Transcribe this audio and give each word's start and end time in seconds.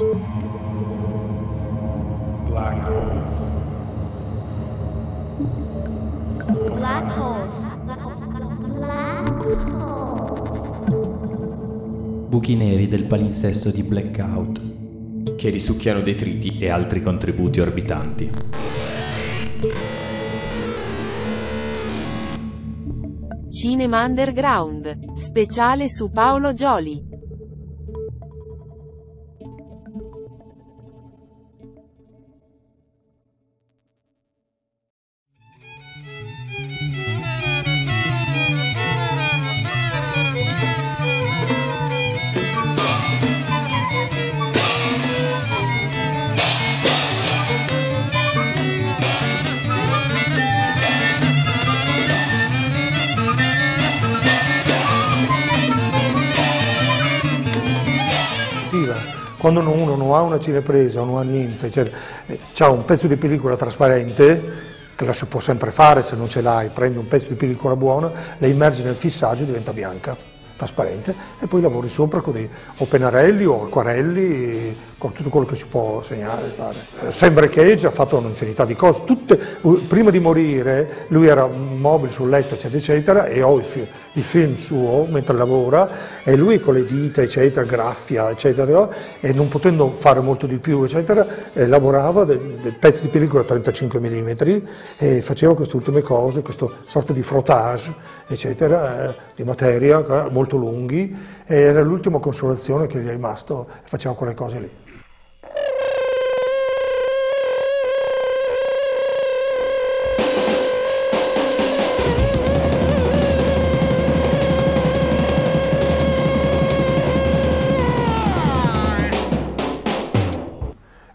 Black 0.00 0.16
holes. 2.88 3.36
Black 6.74 7.18
holes. 7.18 7.66
Black 8.64 9.28
holes. 9.68 10.86
Buchi 12.28 12.56
neri 12.56 12.86
del 12.86 13.04
palinsesto 13.04 13.70
di 13.70 13.82
Blackout. 13.82 14.78
che 15.36 15.50
risucchiano 15.50 16.00
detriti 16.00 16.56
e 16.58 16.70
altri 16.70 17.02
contributi 17.02 17.60
orbitanti. 17.60 18.30
Cinema 23.50 24.04
Underground, 24.06 25.12
speciale 25.12 25.90
su 25.90 26.10
Paolo 26.10 26.54
Gioli. 26.54 27.09
Quando 59.50 59.68
uno 59.68 59.96
non 59.96 60.14
ha 60.14 60.20
una 60.20 60.38
cinepresa 60.38 61.02
non 61.02 61.18
ha 61.18 61.22
niente, 61.22 61.72
cioè, 61.72 61.90
eh, 62.26 62.38
c'ha 62.54 62.68
un 62.68 62.84
pezzo 62.84 63.08
di 63.08 63.16
pellicola 63.16 63.56
trasparente, 63.56 64.68
che 64.94 65.04
la 65.04 65.12
si 65.12 65.26
può 65.26 65.40
sempre 65.40 65.72
fare 65.72 66.04
se 66.04 66.14
non 66.14 66.28
ce 66.28 66.40
l'hai, 66.40 66.68
prendi 66.68 66.98
un 66.98 67.08
pezzo 67.08 67.26
di 67.26 67.34
pellicola 67.34 67.74
buona, 67.74 68.12
la 68.38 68.46
immergi 68.46 68.84
nel 68.84 68.94
fissaggio 68.94 69.42
e 69.42 69.46
diventa 69.46 69.72
bianca, 69.72 70.16
trasparente, 70.60 71.14
e 71.38 71.46
poi 71.46 71.62
lavori 71.62 71.88
sopra 71.88 72.20
con 72.20 72.34
dei 72.34 72.48
o 72.76 72.84
pennarelli 72.84 73.46
o 73.46 73.64
acquarelli, 73.64 74.76
con 74.98 75.12
tutto 75.12 75.30
quello 75.30 75.46
che 75.46 75.56
si 75.56 75.64
può 75.64 76.02
segnare 76.02 76.48
fare. 76.48 76.76
Sam 77.08 77.34
Cage 77.48 77.86
ha 77.86 77.90
fatto 77.90 78.18
un'infinità 78.18 78.66
di 78.66 78.76
cose, 78.76 79.04
tutte, 79.06 79.38
prima 79.88 80.10
di 80.10 80.18
morire 80.20 81.06
lui 81.08 81.26
era 81.26 81.46
mobile 81.46 82.12
sul 82.12 82.28
letto 82.28 82.54
eccetera 82.54 82.76
eccetera 82.78 83.26
e 83.26 83.40
ho 83.40 83.56
il, 83.56 83.64
fi- 83.64 83.86
il 84.12 84.22
film 84.22 84.56
suo 84.56 85.06
mentre 85.08 85.34
lavora 85.34 86.22
e 86.22 86.36
lui 86.36 86.60
con 86.60 86.74
le 86.74 86.84
dita 86.84 87.22
eccetera, 87.22 87.64
graffia 87.64 88.28
eccetera 88.28 88.88
e 89.20 89.32
non 89.32 89.48
potendo 89.48 89.94
fare 89.96 90.20
molto 90.20 90.46
di 90.46 90.58
più 90.58 90.82
eccetera 90.82 91.26
eh, 91.54 91.66
lavorava 91.66 92.24
del, 92.24 92.58
del 92.60 92.74
pezzo 92.74 93.00
di 93.00 93.08
pellicola 93.08 93.42
35 93.42 94.00
mm 94.00 94.30
e 94.98 95.22
faceva 95.22 95.54
queste 95.54 95.76
ultime 95.76 96.02
cose, 96.02 96.42
questo 96.42 96.72
sorta 96.86 97.14
di 97.14 97.22
frottage 97.22 97.94
eccetera 98.26 99.08
eh, 99.08 99.16
di 99.34 99.44
materia 99.44 100.26
eh, 100.26 100.30
molto 100.50 100.56
lunghi 100.56 101.16
e 101.46 101.54
era 101.54 101.82
l'ultima 101.82 102.18
consolazione 102.18 102.88
che 102.88 103.00
gli 103.00 103.06
è 103.06 103.10
rimasto 103.10 103.68
faceva 103.84 104.14
quelle 104.14 104.34
cose 104.34 104.60
lì. 104.60 104.70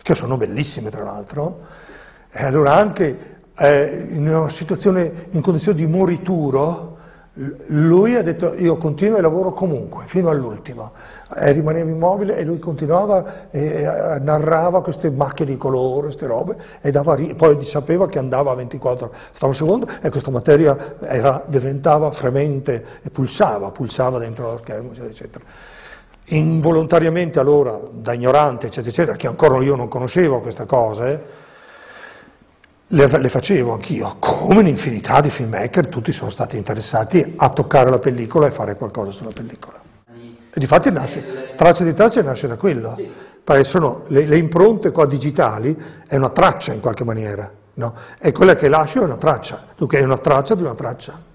che 0.01 0.13
sono 0.13 0.37
bellissime 0.37 0.91
tra 0.91 1.03
l'altro, 1.03 1.61
e 2.29 2.45
allora 2.45 2.75
anche 2.75 3.39
eh, 3.57 4.05
in 4.11 4.27
una 4.27 4.49
situazione, 4.49 5.29
in 5.31 5.41
condizione 5.41 5.75
di 5.79 5.87
morituro, 5.87 6.94
lui 7.37 8.15
ha 8.15 8.21
detto 8.21 8.53
io 8.53 8.77
continuo 8.77 9.17
e 9.17 9.21
lavoro 9.21 9.51
comunque, 9.51 10.05
fino 10.07 10.29
all'ultimo, 10.29 10.91
e 11.35 11.51
rimaneva 11.51 11.89
immobile 11.89 12.37
e 12.37 12.45
lui 12.45 12.59
continuava 12.59 13.49
e, 13.51 13.83
narrava 14.21 14.81
queste 14.81 15.09
macchie 15.09 15.45
di 15.45 15.57
colore, 15.57 16.07
queste 16.07 16.27
robe, 16.27 16.55
e 16.81 16.91
poi 17.35 17.61
sapeva 17.65 18.07
che 18.07 18.19
andava 18.19 18.51
a 18.51 18.55
24 18.55 19.11
foto 19.33 19.45
al 19.47 19.55
secondo 19.55 19.87
e 20.01 20.09
questa 20.09 20.31
materia 20.31 20.95
era- 21.01 21.43
diventava 21.47 22.09
fremente 22.11 22.85
e 23.03 23.09
pulsava, 23.09 23.71
pulsava 23.71 24.17
dentro 24.17 24.51
lo 24.51 24.57
schermo, 24.57 24.91
eccetera, 24.91 25.09
eccetera. 25.11 25.45
Involontariamente 26.27 27.37
allora, 27.39 27.77
da 27.91 28.13
ignorante, 28.13 28.67
eccetera, 28.67 28.89
eccetera, 28.89 29.17
che 29.17 29.27
ancora 29.27 29.61
io 29.61 29.75
non 29.75 29.89
conoscevo 29.89 30.39
queste 30.39 30.65
cose, 30.65 31.43
le, 32.87 33.17
le 33.19 33.29
facevo 33.29 33.73
anch'io, 33.73 34.15
come 34.19 34.59
un'infinità 34.59 35.21
di 35.21 35.29
filmmaker, 35.29 35.87
tutti 35.87 36.11
sono 36.11 36.29
stati 36.29 36.57
interessati 36.57 37.33
a 37.35 37.49
toccare 37.49 37.89
la 37.89 37.99
pellicola 37.99 38.47
e 38.47 38.51
fare 38.51 38.75
qualcosa 38.75 39.11
sulla 39.11 39.31
pellicola. 39.31 39.81
E 40.57 40.59
difatti 40.59 40.91
nasce, 40.91 41.53
traccia 41.55 41.83
di 41.83 41.93
traccia 41.93 42.21
nasce 42.21 42.47
da 42.47 42.57
quello, 42.57 42.95
perché 43.43 43.63
sono 43.65 44.03
le, 44.07 44.25
le 44.25 44.37
impronte 44.37 44.91
qua 44.91 45.05
digitali, 45.05 45.75
è 46.07 46.15
una 46.15 46.29
traccia 46.29 46.73
in 46.73 46.79
qualche 46.79 47.03
maniera, 47.03 47.51
no? 47.73 47.93
E 48.19 48.31
quella 48.31 48.55
che 48.55 48.69
lascio 48.69 49.01
è 49.01 49.03
una 49.03 49.17
traccia, 49.17 49.65
tu 49.75 49.85
che 49.87 49.97
hai 49.97 50.03
una 50.03 50.17
traccia 50.17 50.55
di 50.55 50.61
una 50.61 50.75
traccia 50.75 51.33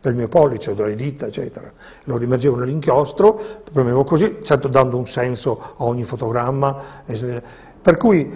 del 0.00 0.14
mio 0.14 0.28
pollice, 0.28 0.74
delle 0.76 0.94
dita, 0.94 1.26
eccetera. 1.26 1.68
Lo 2.04 2.16
rimergevo 2.16 2.56
nell'inchiostro, 2.56 3.40
premevo 3.72 4.04
così, 4.04 4.38
certo 4.44 4.68
dando 4.68 4.96
un 4.96 5.06
senso 5.08 5.74
a 5.76 5.82
ogni 5.82 6.04
fotogramma. 6.04 7.02
Per 7.82 7.96
cui 7.96 8.32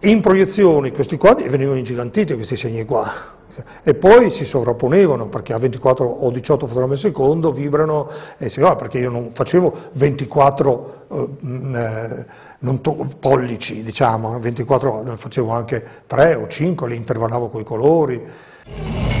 in 0.00 0.20
proiezioni 0.20 0.92
questi 0.92 1.16
quadri 1.16 1.48
venivano 1.48 1.78
ingigantiti, 1.78 2.34
questi 2.34 2.56
segni 2.56 2.84
qua. 2.84 3.34
E 3.82 3.94
poi 3.94 4.30
si 4.30 4.44
sovrapponevano 4.44 5.28
perché 5.28 5.54
a 5.54 5.58
24 5.58 6.04
o 6.06 6.30
18 6.30 6.66
fotogrammi 6.66 6.92
al 6.92 6.98
secondo 6.98 7.52
vibrano, 7.52 8.08
e 8.36 8.50
si 8.50 8.60
va, 8.60 8.76
perché 8.76 8.98
io 8.98 9.10
non 9.10 9.30
facevo 9.32 9.74
24 9.92 11.06
eh, 11.08 11.28
mh, 11.40 11.74
eh, 11.74 12.26
non 12.58 12.80
pollici, 13.18 13.82
diciamo, 13.82 14.38
24, 14.38 15.02
ne 15.02 15.16
facevo 15.16 15.50
anche 15.52 15.82
3 16.06 16.34
o 16.34 16.48
5, 16.48 16.88
li 16.88 16.96
intervallavo 16.96 17.48
con 17.48 17.60
i 17.62 17.64
colori. 17.64 19.15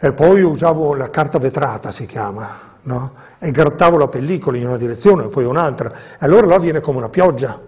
E 0.00 0.12
poi 0.14 0.42
usavo 0.42 0.94
la 0.94 1.10
carta 1.10 1.38
vetrata, 1.38 1.92
si 1.92 2.06
chiama, 2.06 2.48
no? 2.84 3.12
e 3.38 3.50
grattavo 3.50 3.98
la 3.98 4.08
pellicola 4.08 4.56
in 4.56 4.66
una 4.66 4.76
direzione 4.78 5.24
e 5.24 5.28
poi 5.28 5.44
un'altra. 5.44 5.92
E 6.18 6.24
allora 6.24 6.46
là 6.46 6.58
viene 6.58 6.80
come 6.80 6.98
una 6.98 7.10
pioggia. 7.10 7.60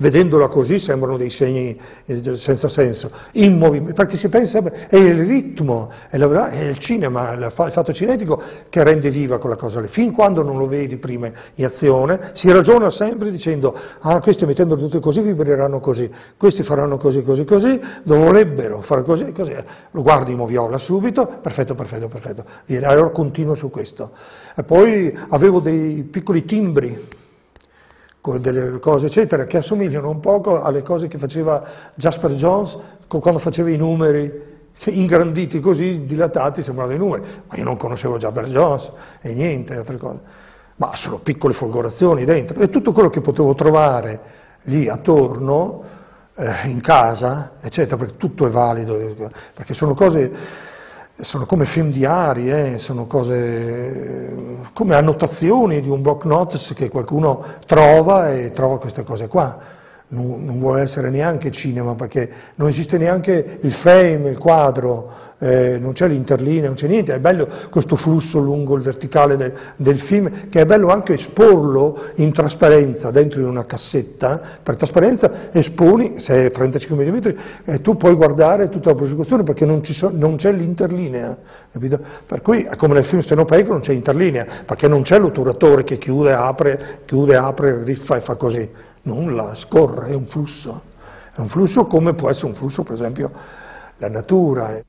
Vedendola 0.00 0.46
così 0.46 0.78
sembrano 0.78 1.16
dei 1.16 1.28
segni 1.28 1.76
eh, 2.06 2.36
senza 2.36 2.68
senso, 2.68 3.10
in 3.32 3.58
movimento, 3.58 3.94
perché 3.94 4.16
si 4.16 4.28
pensa 4.28 4.60
sempre, 4.60 4.86
è 4.88 4.96
il 4.96 5.26
ritmo, 5.26 5.90
è, 6.08 6.16
la- 6.16 6.50
è 6.50 6.62
il 6.66 6.78
cinema, 6.78 7.32
il 7.32 7.50
fa- 7.52 7.66
il 7.66 7.72
fatto 7.72 7.92
cinetico 7.92 8.40
che 8.68 8.84
rende 8.84 9.10
viva 9.10 9.38
quella 9.38 9.56
cosa 9.56 9.80
lì. 9.80 9.88
Fin 9.88 10.12
quando 10.12 10.42
non 10.44 10.56
lo 10.56 10.68
vedi 10.68 10.98
prima 10.98 11.30
in 11.54 11.64
azione, 11.64 12.30
si 12.34 12.50
ragiona 12.52 12.90
sempre 12.90 13.32
dicendo, 13.32 13.76
ah, 14.00 14.20
questi 14.20 14.46
mettendo 14.46 14.76
tutti 14.76 15.00
così 15.00 15.20
vibreranno 15.20 15.80
così, 15.80 16.08
questi 16.36 16.62
faranno 16.62 16.96
così, 16.96 17.22
così, 17.22 17.44
così, 17.44 17.80
dovrebbero 18.04 18.80
fare 18.82 19.02
così, 19.02 19.32
così. 19.32 19.52
Lo 19.90 20.02
guardi 20.02 20.30
in 20.30 20.36
moviola 20.38 20.78
subito, 20.78 21.26
perfetto, 21.42 21.74
perfetto, 21.74 22.06
perfetto. 22.06 22.44
Viene. 22.66 22.86
Allora 22.86 23.10
continuo 23.10 23.54
su 23.56 23.68
questo. 23.68 24.12
E 24.54 24.62
poi 24.62 25.12
avevo 25.30 25.58
dei 25.58 26.04
piccoli 26.04 26.44
timbri, 26.44 27.08
con 28.20 28.40
delle 28.40 28.78
cose 28.78 29.06
eccetera, 29.06 29.44
che 29.46 29.58
assomigliano 29.58 30.08
un 30.08 30.20
poco 30.20 30.60
alle 30.60 30.82
cose 30.82 31.08
che 31.08 31.18
faceva 31.18 31.62
Jasper 31.94 32.32
Jones 32.32 32.76
quando 33.06 33.38
faceva 33.38 33.70
i 33.70 33.76
numeri 33.76 34.46
ingranditi 34.84 35.60
così, 35.60 36.04
dilatati, 36.04 36.62
sembravano 36.62 36.94
i 36.94 36.98
numeri, 36.98 37.22
ma 37.48 37.56
io 37.56 37.64
non 37.64 37.76
conoscevo 37.76 38.16
Jasper 38.16 38.46
Jones 38.46 38.92
e 39.20 39.32
niente, 39.32 39.74
altre 39.74 39.96
cose. 39.96 40.18
Ma 40.76 40.94
sono 40.94 41.18
piccole 41.18 41.54
folgorazioni 41.54 42.24
dentro 42.24 42.60
e 42.60 42.68
tutto 42.68 42.92
quello 42.92 43.08
che 43.08 43.20
potevo 43.20 43.54
trovare 43.54 44.20
lì 44.62 44.88
attorno, 44.88 45.82
eh, 46.36 46.68
in 46.68 46.80
casa, 46.80 47.52
eccetera, 47.60 47.96
perché 47.96 48.16
tutto 48.16 48.46
è 48.46 48.50
valido, 48.50 48.96
perché 49.54 49.74
sono 49.74 49.94
cose 49.94 50.30
sono 51.20 51.46
come 51.46 51.64
film 51.64 51.90
diari, 51.90 52.50
eh, 52.50 52.78
sono 52.78 53.06
cose 53.06 54.66
come 54.72 54.94
annotazioni 54.94 55.80
di 55.80 55.88
un 55.88 56.00
block 56.00 56.24
notes 56.24 56.72
che 56.74 56.88
qualcuno 56.88 57.44
trova 57.66 58.32
e 58.32 58.52
trova 58.52 58.78
queste 58.78 59.02
cose 59.02 59.26
qua. 59.28 59.76
non, 60.08 60.44
non 60.44 60.58
vuole 60.58 60.82
essere 60.82 61.10
neanche 61.10 61.50
cinema 61.50 61.94
perché 61.94 62.30
non 62.54 62.68
esiste 62.68 62.98
neanche 62.98 63.58
il 63.60 63.72
frame, 63.72 64.30
il 64.30 64.38
quadro, 64.38 65.10
eh, 65.38 65.78
non 65.78 65.92
c'è 65.92 66.08
l'interlinea, 66.08 66.66
non 66.66 66.74
c'è 66.74 66.88
niente, 66.88 67.14
è 67.14 67.20
bello 67.20 67.48
questo 67.70 67.96
flusso 67.96 68.38
lungo 68.38 68.74
il 68.76 68.82
verticale 68.82 69.36
del, 69.36 69.52
del 69.76 70.00
film, 70.00 70.48
che 70.48 70.60
è 70.60 70.66
bello 70.66 70.88
anche 70.88 71.14
esporlo 71.14 72.06
in 72.16 72.32
trasparenza 72.32 73.10
dentro 73.10 73.40
in 73.40 73.46
una 73.46 73.64
cassetta, 73.64 74.58
per 74.62 74.76
trasparenza 74.76 75.52
esponi, 75.52 76.18
se 76.18 76.46
è 76.46 76.50
35 76.50 77.04
mm, 77.04 77.16
e 77.64 77.80
tu 77.80 77.96
puoi 77.96 78.14
guardare 78.14 78.68
tutta 78.68 78.90
la 78.90 78.96
prosecuzione 78.96 79.44
perché 79.44 79.64
non, 79.64 79.84
so, 79.84 80.10
non 80.12 80.36
c'è 80.36 80.52
l'interlinea, 80.52 81.36
capito? 81.70 82.00
Per 82.26 82.42
cui 82.42 82.68
come 82.76 82.94
nel 82.94 83.04
film 83.04 83.20
Stenopeico 83.20 83.72
non 83.72 83.80
c'è 83.80 83.92
interlinea, 83.92 84.64
perché 84.66 84.88
non 84.88 85.02
c'è 85.02 85.18
l'otturatore 85.18 85.84
che 85.84 85.98
chiude, 85.98 86.32
apre, 86.32 87.00
chiude, 87.04 87.36
apre, 87.36 87.84
riffa 87.84 88.16
e 88.16 88.20
fa 88.20 88.34
così, 88.34 88.68
nulla, 89.02 89.54
scorre, 89.54 90.08
è 90.08 90.14
un 90.14 90.26
flusso, 90.26 90.82
è 91.32 91.38
un 91.40 91.48
flusso 91.48 91.86
come 91.86 92.14
può 92.14 92.28
essere 92.28 92.46
un 92.46 92.54
flusso 92.54 92.82
per 92.82 92.94
esempio 92.94 93.30
la 93.98 94.08
natura. 94.08 94.80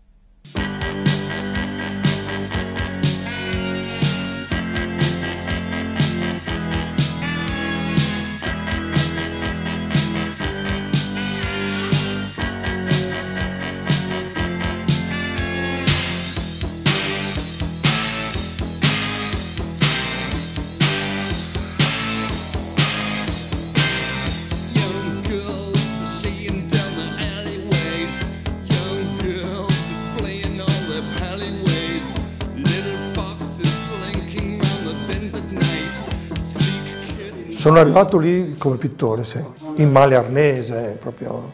Sono 37.59 37.79
arrivato 37.79 38.17
lì 38.17 38.55
come 38.57 38.77
pittore, 38.77 39.25
sì, 39.25 39.43
in 39.75 39.91
male 39.91 40.15
arnese, 40.15 40.95
proprio 40.97 41.51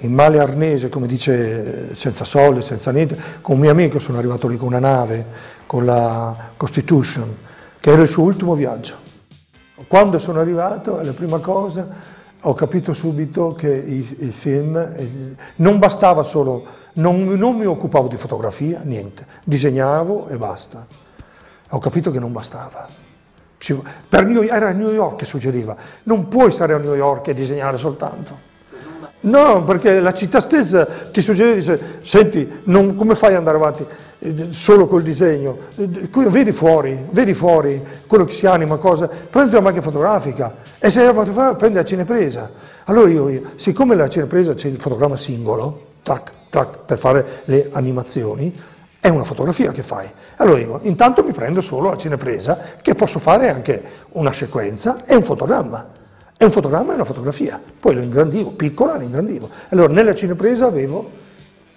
in 0.00 0.12
male 0.12 0.38
arnese, 0.38 0.90
come 0.90 1.06
dice, 1.06 1.94
senza 1.94 2.26
soldi, 2.26 2.60
senza 2.60 2.90
niente. 2.90 3.16
Con 3.40 3.54
un 3.54 3.62
mio 3.62 3.70
amico 3.70 3.98
sono 3.98 4.18
arrivato 4.18 4.48
lì 4.48 4.58
con 4.58 4.66
una 4.66 4.80
nave, 4.80 5.24
con 5.64 5.86
la 5.86 6.50
Constitution, 6.58 7.38
che 7.80 7.90
era 7.90 8.02
il 8.02 8.08
suo 8.08 8.24
ultimo 8.24 8.54
viaggio. 8.54 8.96
Quando 9.88 10.18
sono 10.18 10.40
arrivato, 10.40 11.00
la 11.00 11.14
prima 11.14 11.38
cosa, 11.38 11.88
ho 12.42 12.52
capito 12.52 12.92
subito 12.92 13.54
che 13.54 13.70
il, 13.70 14.16
il 14.18 14.34
film 14.34 14.76
eh, 14.76 15.36
non 15.56 15.78
bastava 15.78 16.22
solo, 16.22 16.66
non, 16.96 17.24
non 17.28 17.56
mi 17.56 17.64
occupavo 17.64 18.08
di 18.08 18.18
fotografia, 18.18 18.82
niente, 18.84 19.24
disegnavo 19.46 20.28
e 20.28 20.36
basta. 20.36 20.86
Ho 21.70 21.78
capito 21.78 22.10
che 22.10 22.18
non 22.18 22.30
bastava. 22.30 23.03
Per 24.08 24.26
New- 24.26 24.42
era 24.50 24.72
New 24.72 24.90
York 24.90 25.16
che 25.18 25.24
suggeriva, 25.24 25.76
non 26.04 26.28
puoi 26.28 26.52
stare 26.52 26.74
a 26.74 26.78
New 26.78 26.94
York 26.94 27.28
e 27.28 27.34
disegnare 27.34 27.78
soltanto. 27.78 28.52
No, 29.20 29.64
perché 29.64 30.00
la 30.00 30.12
città 30.12 30.40
stessa 30.40 30.86
ti 31.10 31.22
suggeriva, 31.22 31.54
dice, 31.54 31.98
senti, 32.02 32.60
non- 32.64 32.94
come 32.94 33.14
fai 33.14 33.30
ad 33.30 33.36
andare 33.36 33.56
avanti 33.56 33.86
eh, 34.18 34.48
solo 34.50 34.86
col 34.86 35.02
disegno? 35.02 35.58
Eh, 35.76 35.88
Vedi 36.28 36.52
fuori, 36.52 37.06
vedi 37.10 37.32
fuori 37.32 37.82
quello 38.06 38.24
che 38.24 38.34
si 38.34 38.46
anima, 38.46 38.76
cosa, 38.76 39.08
prendi 39.30 39.54
la 39.54 39.62
macchina 39.62 39.82
fotografica 39.82 40.56
e 40.78 40.90
se 40.90 41.00
la 41.02 41.12
macchina 41.14 41.24
fotografica 41.32 41.56
prendi 41.56 41.76
la 41.78 41.84
cinepresa. 41.84 42.50
Allora 42.84 43.08
io, 43.08 43.28
io, 43.30 43.42
siccome 43.56 43.94
la 43.94 44.08
cinepresa 44.08 44.52
c'è 44.52 44.68
il 44.68 44.78
fotogramma 44.78 45.16
singolo, 45.16 45.86
track, 46.02 46.30
track, 46.50 46.84
per 46.84 46.98
fare 46.98 47.26
le 47.46 47.70
animazioni, 47.72 48.52
è 49.04 49.10
una 49.10 49.24
fotografia 49.24 49.70
che 49.70 49.82
fai. 49.82 50.10
Allora 50.36 50.58
io 50.60 50.80
intanto 50.84 51.22
mi 51.22 51.32
prendo 51.32 51.60
solo 51.60 51.90
la 51.90 51.96
cinepresa, 51.98 52.76
che 52.80 52.94
posso 52.94 53.18
fare 53.18 53.50
anche 53.50 53.82
una 54.12 54.32
sequenza 54.32 55.04
e 55.04 55.14
un 55.14 55.22
fotogramma. 55.22 55.88
E 56.38 56.46
un 56.46 56.50
fotogramma 56.50 56.92
è 56.92 56.94
una 56.94 57.04
fotografia, 57.04 57.60
poi 57.78 57.96
lo 57.96 58.00
ingrandivo, 58.00 58.52
piccola 58.52 58.96
la 58.96 59.02
ingrandivo. 59.02 59.50
Allora 59.68 59.92
nella 59.92 60.14
cinepresa 60.14 60.64
avevo 60.64 61.10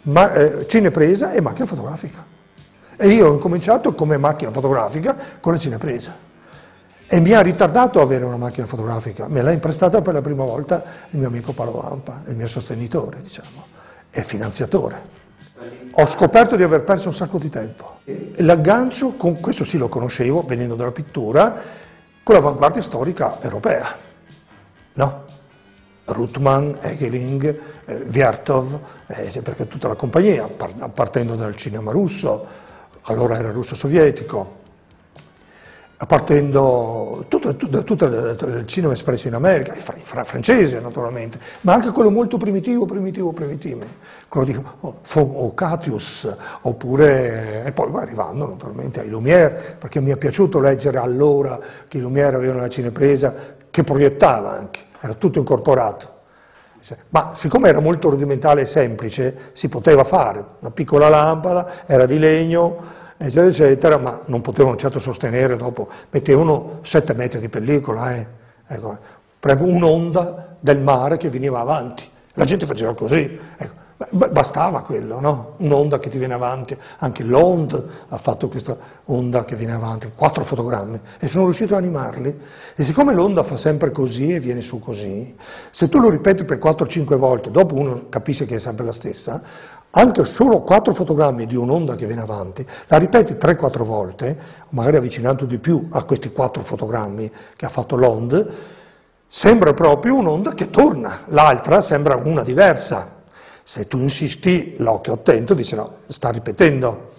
ma- 0.04 0.32
eh, 0.36 0.68
cinepresa 0.70 1.34
e 1.34 1.42
macchina 1.42 1.66
fotografica. 1.66 2.26
E 2.96 3.10
io 3.10 3.28
ho 3.28 3.34
incominciato 3.34 3.94
come 3.94 4.16
macchina 4.16 4.52
fotografica 4.52 5.18
con 5.42 5.52
la 5.52 5.60
cinepresa. 5.60 6.16
E 7.08 7.20
mi 7.20 7.34
ha 7.34 7.42
ritardato 7.42 8.00
avere 8.00 8.24
una 8.24 8.38
macchina 8.38 8.68
fotografica, 8.68 9.28
me 9.28 9.42
l'ha 9.42 9.52
imprestata 9.52 10.02
per 10.02 10.14
la 10.14 10.22
prima 10.22 10.46
volta 10.46 10.82
il 11.10 11.20
mio 11.20 11.28
amico 11.28 11.52
Paolo 11.52 11.82
Ampa, 11.82 12.22
il 12.28 12.36
mio 12.38 12.48
sostenitore, 12.48 13.20
diciamo, 13.22 13.66
e 14.12 14.24
finanziatore. 14.24 15.26
Ho 15.92 16.06
scoperto 16.06 16.56
di 16.56 16.64
aver 16.64 16.84
perso 16.84 17.08
un 17.08 17.16
sacco 17.16 17.38
di 17.38 17.50
tempo. 17.50 17.98
L'aggancio, 18.38 19.14
con 19.16 19.40
questo 19.40 19.64
sì 19.64 19.78
lo 19.78 19.90
conoscevo, 19.90 20.44
venendo 20.44 20.76
dalla 20.76 20.92
pittura, 20.92 21.62
con 22.24 22.36
l'avanguardia 22.36 22.84
storica 22.84 23.42
europea. 23.42 23.96
No? 24.94 25.24
Ruttmann, 26.06 26.76
Egeling, 26.80 27.60
eh, 27.86 28.04
Vertov, 28.06 28.80
eh, 29.08 29.42
perché 29.42 29.68
tutta 29.68 29.88
la 29.88 29.96
compagnia, 29.96 30.48
par- 30.48 30.92
partendo 30.92 31.36
dal 31.36 31.56
cinema 31.56 31.92
russo, 31.92 32.46
allora 33.04 33.38
era 33.38 33.52
russo 33.52 33.76
sovietico, 33.76 34.60
partendo 36.06 37.26
tutto, 37.28 37.56
tutto, 37.56 37.84
tutto 37.84 38.06
il 38.06 38.66
cinema 38.68 38.94
espresso 38.94 39.28
in 39.28 39.34
America, 39.34 39.74
il 39.74 39.82
fra- 39.82 40.24
francese 40.26 40.80
naturalmente, 40.80 41.40
ma 41.62 41.74
anche 41.74 41.90
quello 41.90 42.12
molto 42.12 42.38
primitivo, 42.38 42.86
primitivo, 42.86 43.34
primitivo, 43.34 43.82
quello 44.28 44.46
di 44.46 44.64
oh, 44.82 45.00
Fo- 45.02 45.22
o 45.22 45.54
Catius, 45.56 46.32
oppure, 46.62 47.64
e 47.66 47.72
poi 47.72 47.90
va 47.90 48.02
arrivando 48.02 48.48
naturalmente 48.48 49.00
ai 49.00 49.10
Lumière, 49.10 49.78
perché 49.80 50.00
mi 50.00 50.12
è 50.12 50.18
piaciuto 50.18 50.60
leggere 50.60 51.00
allora 51.00 51.60
che 51.88 51.98
i 51.98 52.02
Lumière 52.02 52.36
avevano 52.36 52.60
la 52.60 52.70
cinepresa 52.70 53.56
che 53.72 53.84
proiettava 53.84 54.52
anche, 54.52 54.82
era 55.00 55.16
tutto 55.16 55.40
incorporato. 55.40 56.14
Ma 57.10 57.32
siccome 57.34 57.70
era 57.70 57.82
molto 57.82 58.10
rudimentale 58.10 58.62
e 58.62 58.66
semplice, 58.66 59.50
si 59.54 59.68
poteva 59.68 60.04
fare, 60.04 60.44
una 60.60 60.72
piccola 60.72 61.10
lampada, 61.10 61.86
era 61.86 62.06
di 62.06 62.18
legno, 62.20 63.06
eccetera, 63.18 63.48
eccetera, 63.48 63.98
ma 63.98 64.22
non 64.26 64.42
potevano 64.42 64.76
certo 64.78 65.00
sostenere 65.00 65.58
dopo, 65.58 65.88
mettevano 66.10 66.80
7 66.84 67.14
metri 67.14 67.40
di 67.40 67.50
pellicola, 67.50 68.16
eh. 68.16 68.28
Ecco, 68.68 68.98
un'onda 69.64 70.56
del 70.60 70.80
mare 70.80 71.18
che 71.18 71.30
veniva 71.30 71.60
avanti, 71.60 72.04
la 72.34 72.46
gente 72.46 72.66
faceva 72.66 72.94
così, 72.94 73.40
ecco. 73.58 73.86
Bastava 74.12 74.84
quello, 74.84 75.20
no? 75.20 75.56
Un'onda 75.58 75.98
che 75.98 76.12
ti 76.12 76.20
viene 76.20 76.36
avanti, 76.36 76.78
anche 77.00 77.24
l'Ond 77.24 77.84
ha 78.10 78.18
fatto 78.20 78.48
questa 78.48 78.78
onda 79.06 79.44
che 79.44 79.56
viene 79.56 79.74
avanti, 79.74 80.12
quattro 80.14 80.44
fotogrammi, 80.44 81.02
e 81.20 81.28
sono 81.28 81.46
riuscito 81.46 81.74
a 81.74 81.80
animarli. 81.80 82.40
E 82.76 82.84
siccome 82.84 83.16
l'onda 83.16 83.42
fa 83.42 83.58
sempre 83.58 83.90
così 83.90 84.36
e 84.36 84.40
viene 84.40 84.62
su 84.62 84.78
così, 84.78 85.36
se 85.72 85.90
tu 85.90 86.00
lo 86.00 86.12
ripeti 86.12 86.44
per 86.44 86.60
4-5 86.60 87.16
volte, 87.16 87.50
dopo 87.50 87.74
uno 87.74 88.04
capisce 88.08 88.46
che 88.46 88.58
è 88.58 88.60
sempre 88.60 88.86
la 88.86 88.94
stessa, 88.94 89.42
anche 89.98 90.26
solo 90.26 90.62
quattro 90.62 90.94
fotogrammi 90.94 91.48
di 91.48 91.56
un'onda 91.56 91.96
che 91.96 92.06
viene 92.06 92.22
avanti, 92.22 92.66
la 92.86 92.98
ripeti 92.98 93.34
3-4 93.34 93.84
volte, 93.84 94.38
magari 94.70 94.98
avvicinando 94.98 95.46
di 95.46 95.58
più 95.58 95.88
a 95.92 96.04
questi 96.04 96.32
quattro 96.32 96.62
fotogrammi 96.62 97.32
che 97.56 97.66
ha 97.66 97.70
fatto 97.70 97.96
l'Ond, 97.96 98.54
sembra 99.28 99.74
proprio 99.74 100.16
un'onda 100.16 100.54
che 100.54 100.70
torna, 100.70 101.22
l'altra 101.26 101.82
sembra 101.82 102.16
una 102.16 102.44
diversa. 102.44 103.16
Se 103.64 103.88
tu 103.88 103.98
insisti, 103.98 104.76
l'occhio 104.78 105.14
attento 105.14 105.54
dice 105.54 105.76
no, 105.76 105.96
sta 106.08 106.30
ripetendo. 106.30 107.12